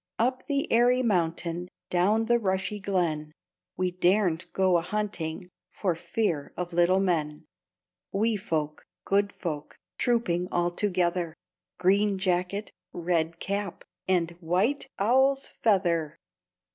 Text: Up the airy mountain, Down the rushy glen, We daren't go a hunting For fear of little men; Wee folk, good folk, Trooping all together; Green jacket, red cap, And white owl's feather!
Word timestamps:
Up 0.17 0.47
the 0.47 0.71
airy 0.71 1.03
mountain, 1.03 1.67
Down 1.91 2.25
the 2.25 2.39
rushy 2.39 2.79
glen, 2.79 3.31
We 3.77 3.91
daren't 3.91 4.51
go 4.51 4.77
a 4.77 4.81
hunting 4.81 5.49
For 5.69 5.93
fear 5.93 6.55
of 6.57 6.73
little 6.73 6.99
men; 6.99 7.45
Wee 8.11 8.35
folk, 8.35 8.83
good 9.05 9.31
folk, 9.31 9.77
Trooping 9.99 10.47
all 10.51 10.71
together; 10.71 11.35
Green 11.77 12.17
jacket, 12.17 12.71
red 12.91 13.39
cap, 13.39 13.85
And 14.07 14.31
white 14.41 14.87
owl's 14.97 15.45
feather! 15.45 16.17